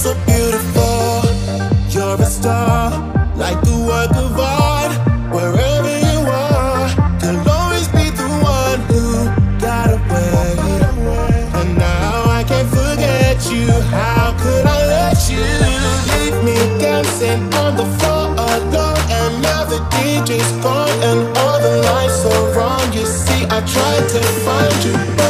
[0.00, 1.22] so beautiful.
[1.88, 2.90] You're a star,
[3.36, 4.92] like the work of art.
[5.32, 6.88] Wherever you are,
[7.22, 9.04] you'll always be the one who
[9.58, 10.56] got away.
[11.58, 13.70] And now I can't forget you.
[13.90, 15.44] How could I let you
[16.12, 18.96] leave me dancing on the floor alone?
[20.06, 22.46] DJ's gone, and all the lights are.
[22.94, 25.25] You see, I tried to find you.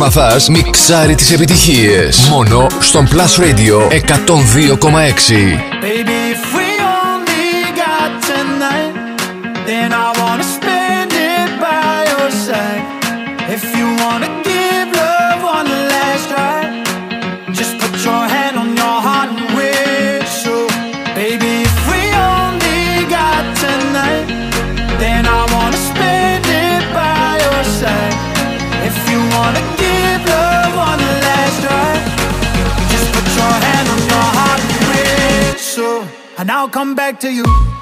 [0.00, 2.28] Μαθάς μιξάρει τις επιτυχίες.
[2.30, 5.69] Μόνο στον Plus Radio 102,6.
[37.10, 37.79] back to you.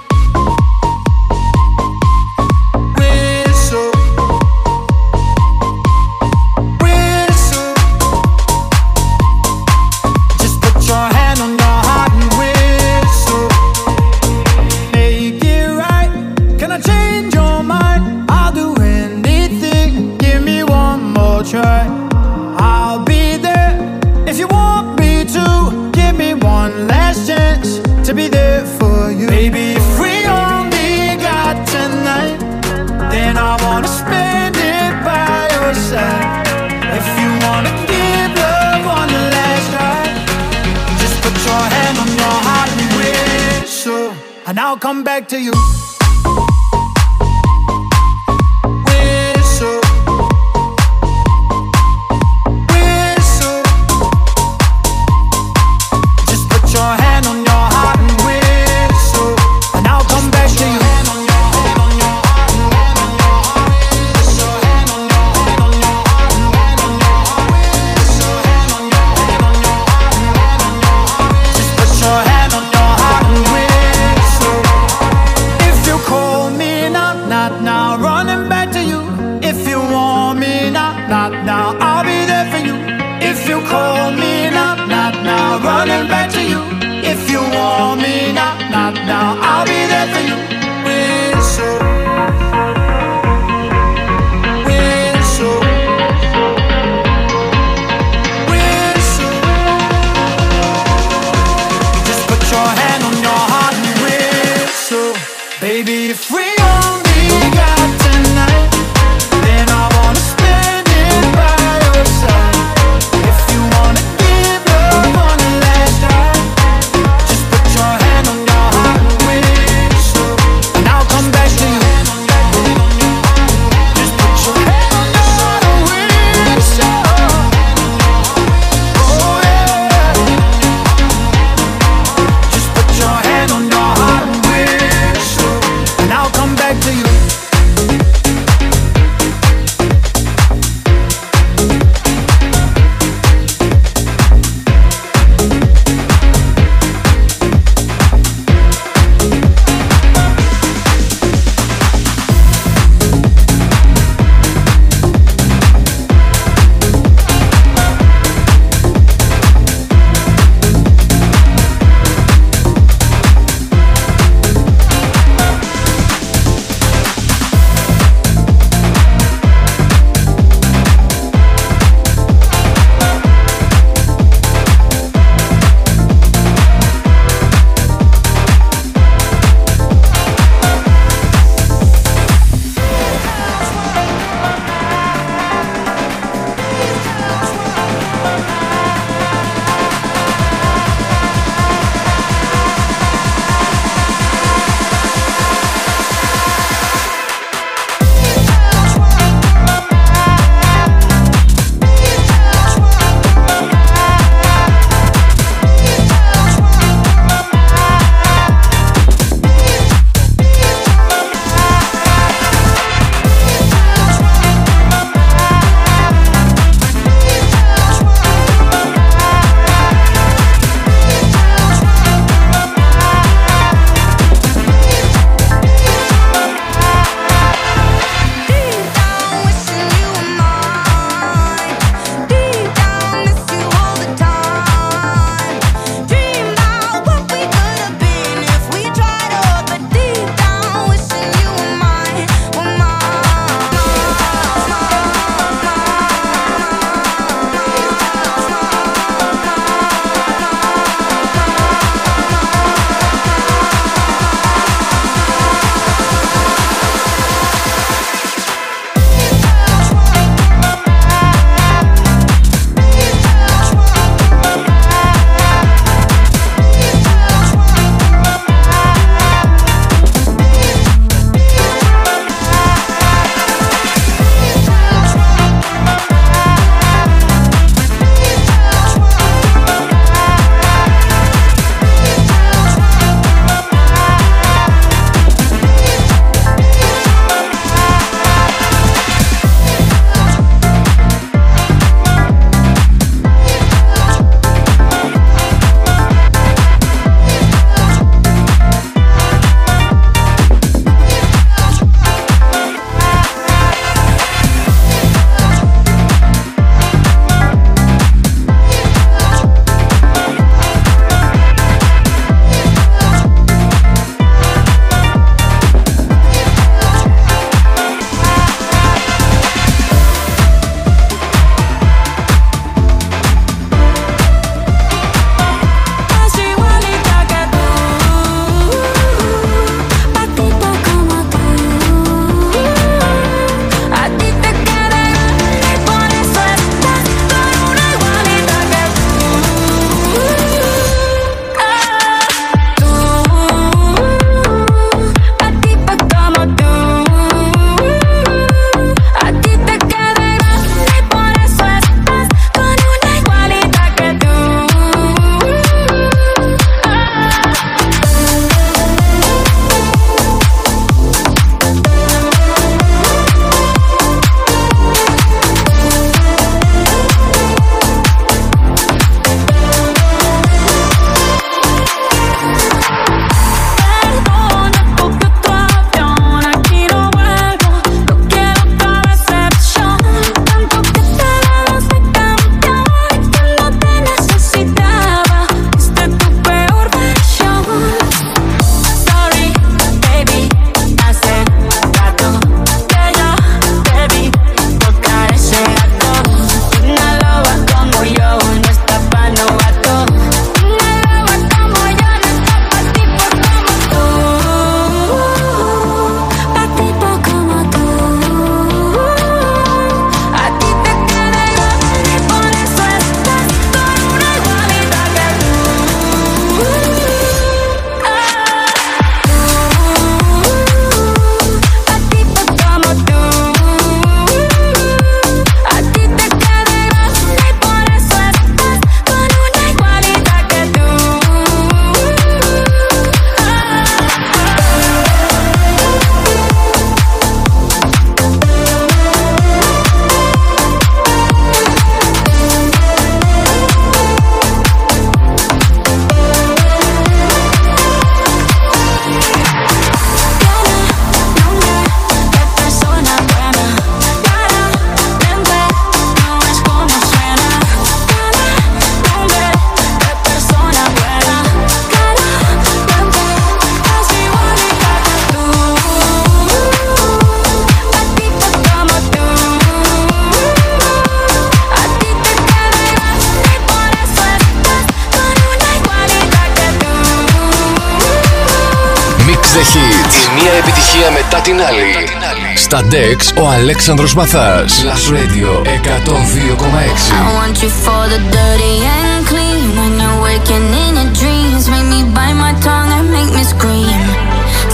[482.91, 484.83] Decks, ο Αλέξανδρος Μαθάς.
[484.83, 487.01] Plus Radio 102,6.
[487.13, 489.67] I want you for the dirty and clean.
[489.79, 491.63] When you're waking in your dreams.
[491.73, 494.01] Make me bite my tongue and make me scream.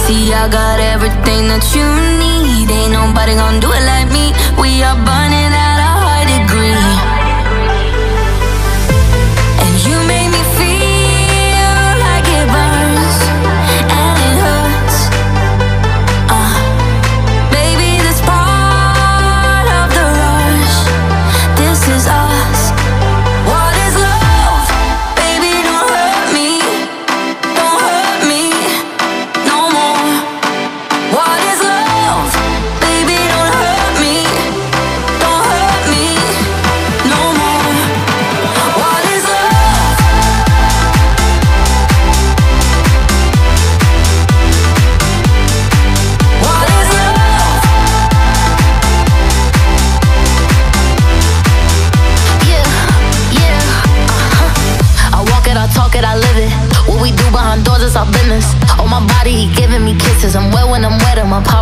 [0.03, 1.87] See, I got everything that you
[2.23, 2.67] need.
[2.79, 4.04] Ain't nobody gonna do it like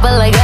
[0.02, 0.41] but like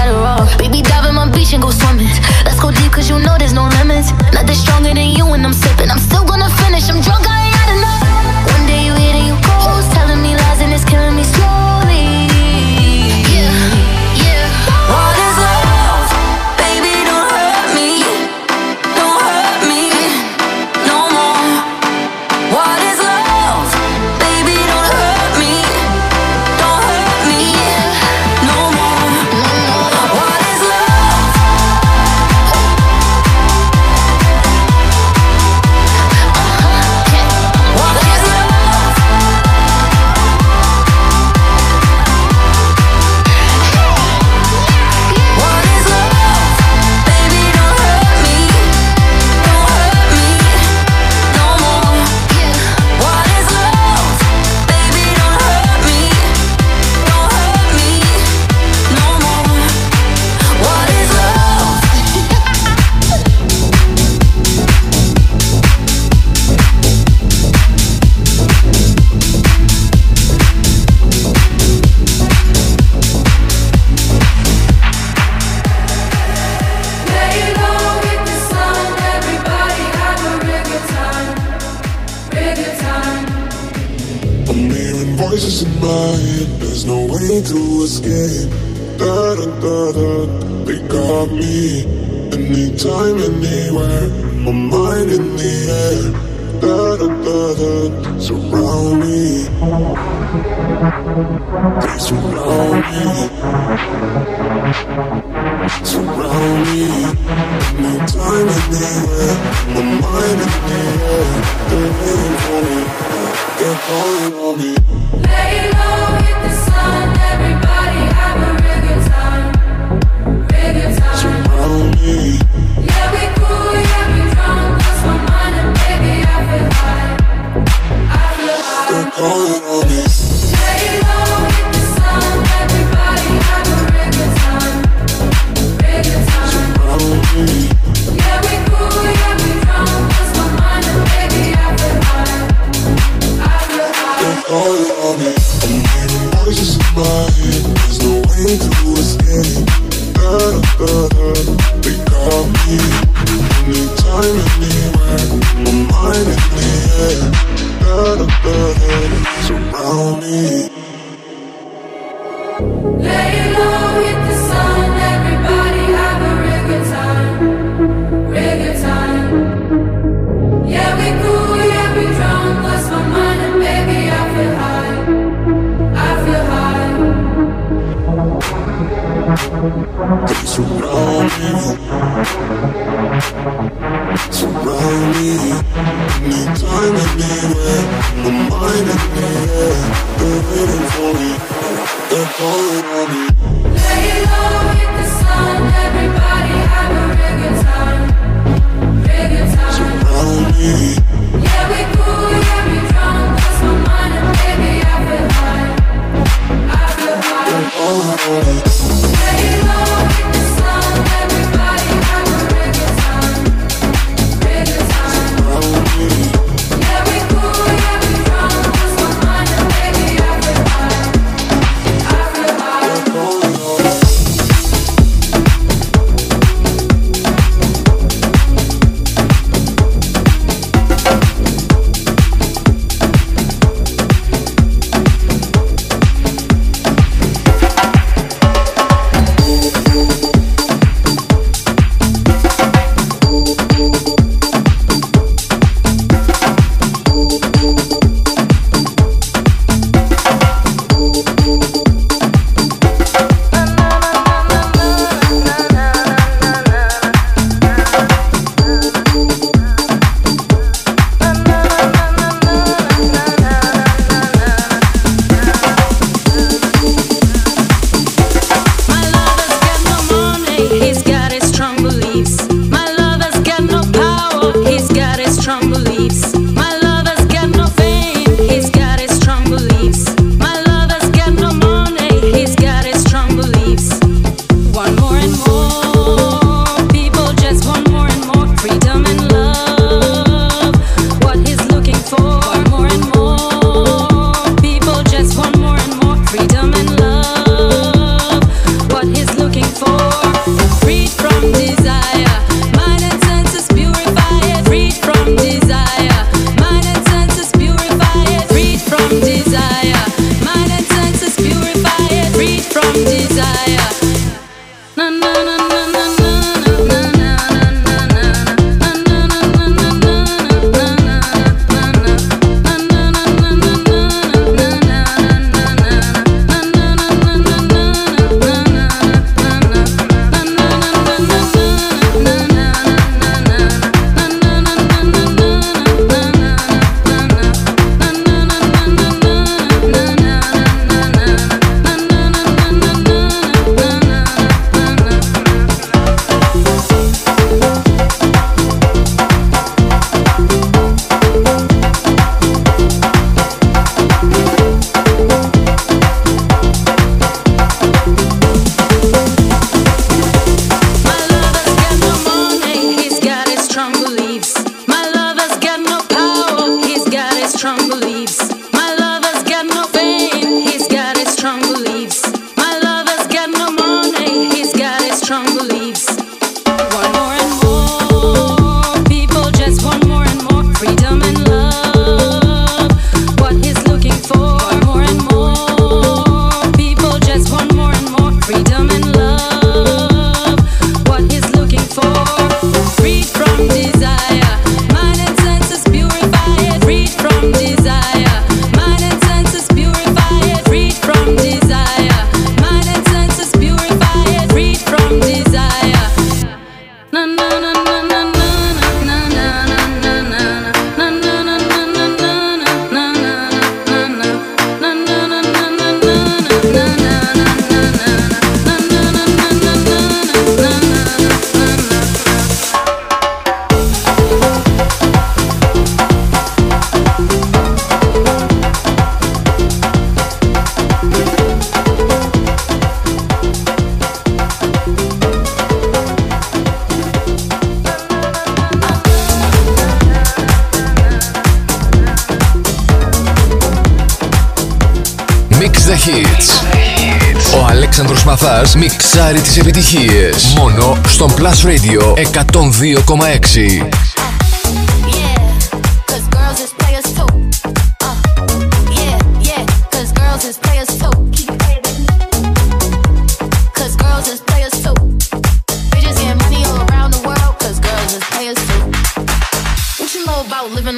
[449.42, 450.54] τις επιτυχίες.
[450.56, 453.98] Μόνο στον Plus Radio 102,6.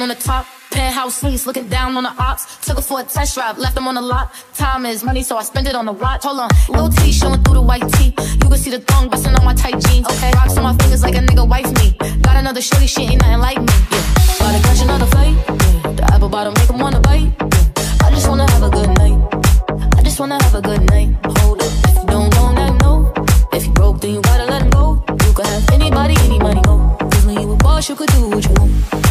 [0.01, 2.65] on the top; Penthouse suites, looking down on the ops.
[2.65, 4.33] Took her for a test drive, left them on the lot.
[4.55, 6.23] Time is money, so I spend it on the watch.
[6.23, 8.15] Hold on, little T showing through the white tee.
[8.41, 10.07] You can see the thong busting on my tight jeans.
[10.07, 11.91] Okay, rocks on my fingers like a nigga wife me.
[12.21, 13.73] Got another shorty, she ain't nothing like me.
[13.91, 15.35] Yeah, about to catch another fight.
[15.35, 17.29] Yeah, the apple bottom make 'em wanna bite.
[17.77, 19.17] Yeah, I just wanna have a good night.
[19.97, 21.09] I just wanna have a good night.
[21.39, 23.13] Hold up, if you don't know, now you know.
[23.51, 25.03] If you broke, then you gotta let him go.
[25.25, 26.75] You could have anybody, any money, go.
[27.11, 29.10] Cause when you a boss, you could do what you want.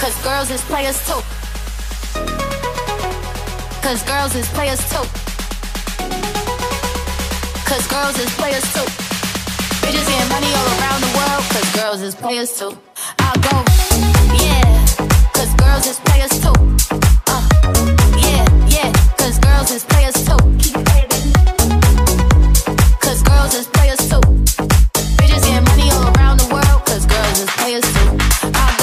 [0.00, 1.20] Cause girls is players too.
[3.82, 5.04] Cause girls is players too.
[7.68, 8.88] Cause girls is players too.
[9.84, 11.44] Bitches getting money all around the world.
[11.52, 12.72] Cause girls is players too.
[13.18, 13.62] I'll go,
[14.40, 14.64] yeah.
[15.36, 16.56] Cause girls is players too.
[17.28, 17.44] Uh,
[18.16, 18.90] yeah, yeah.
[19.18, 20.40] Cause girls is players too.
[23.04, 24.22] Cause girls is players too.
[25.20, 26.86] Bitches getting money all around the world.
[26.86, 28.08] Cause girls is players too.
[28.54, 28.79] I'll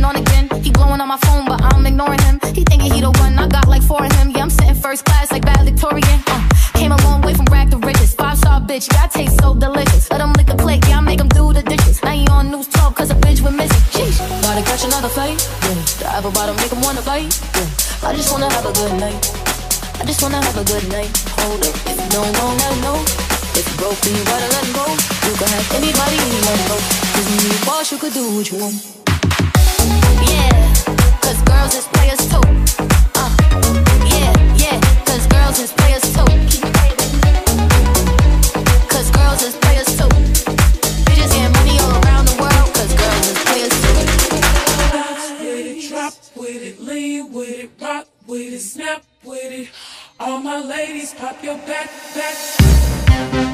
[0.00, 0.48] and on again.
[0.64, 2.40] He blowing on my phone, but I'm ignoring him.
[2.54, 3.38] He thinking he the one.
[3.38, 4.30] I got like four of him.
[4.30, 6.18] Yeah, I'm sitting first class like bad Victorian.
[6.26, 6.40] Uh,
[6.74, 8.14] came a long way from rag to riches.
[8.14, 10.10] Five star bitch, yeah, I taste so delicious.
[10.10, 12.02] Let him lick a plate, yeah, I make him do the dishes.
[12.02, 13.84] Now you on news 12 cause a bitch went missing.
[13.92, 14.18] Sheesh.
[14.42, 15.36] Gotta catch another fight.
[15.68, 15.80] Yeah.
[16.00, 17.28] The apple bottom make him wanna bite.
[17.56, 18.08] Yeah.
[18.08, 19.20] I just wanna have a good night.
[20.00, 21.12] I just wanna have a good night.
[21.44, 21.74] Hold up.
[21.84, 22.98] If you don't know, now you know.
[23.58, 24.86] If you broke, then you gotta let go.
[25.28, 26.76] You can have anybody, anyone, go.
[27.12, 28.99] Cause when you boss, you could do what you want.
[45.40, 49.68] With it, drop, with it leave, with it pop, with it snap with it.
[50.18, 53.49] All my ladies, pop your back, back.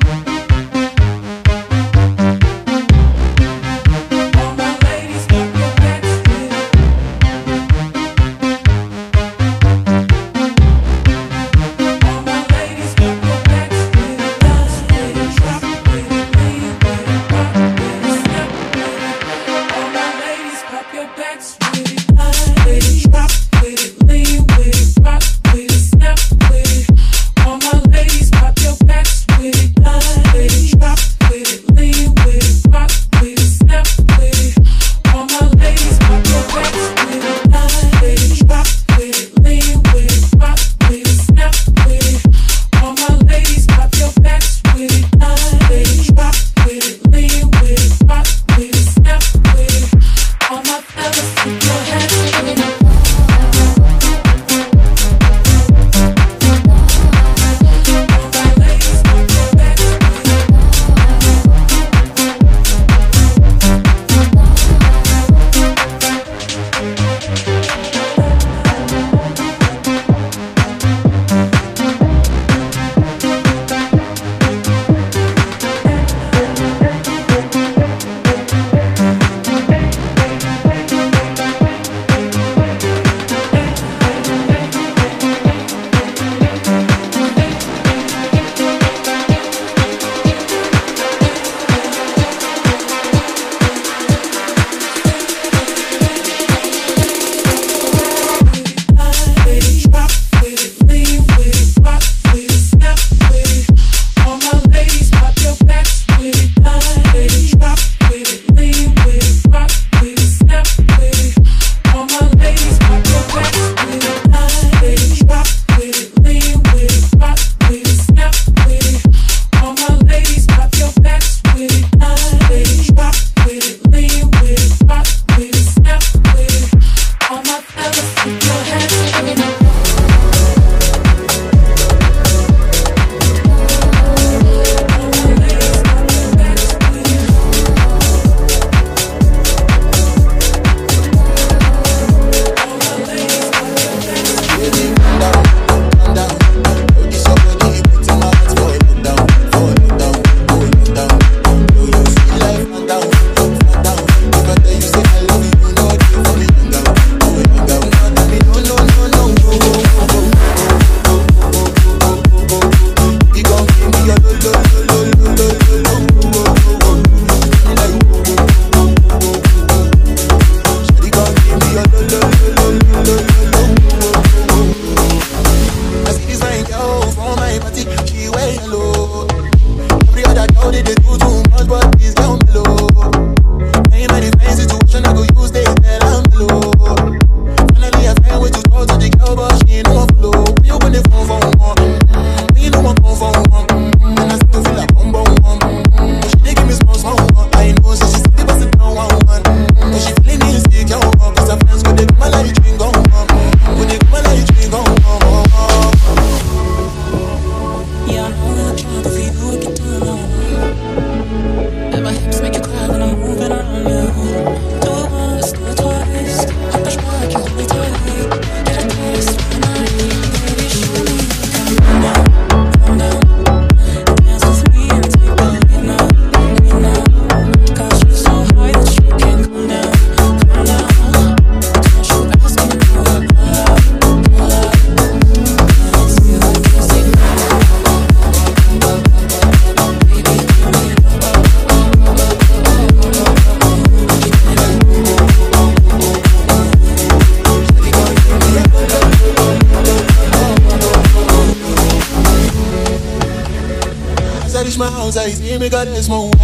[255.66, 256.35] me got this move.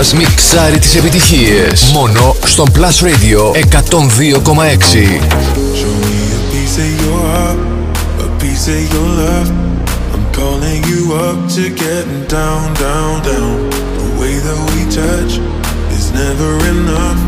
[0.00, 1.90] Plus μιξάρει τις επιτυχίες.
[1.92, 3.80] Μόνο στον Plus Radio 102,6.
[10.40, 13.54] Calling you up to getting down, down, down.
[14.00, 15.32] The way that we touch
[15.96, 17.20] is never enough.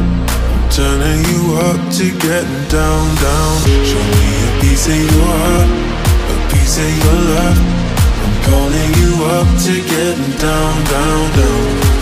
[0.52, 3.54] I'm turning you up to getting down, down.
[3.90, 5.70] Show me a piece of your heart,
[6.34, 7.58] a piece of your love.
[8.24, 12.01] I'm calling you up to getting down, down, down.